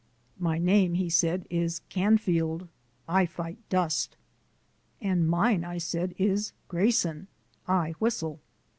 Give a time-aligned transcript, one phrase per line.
[0.39, 2.67] "My name," he said, "is Canfield.
[3.07, 4.17] I fight dust."
[4.99, 7.27] "And mine," I said, "is Grayson.
[7.67, 8.39] I whistle."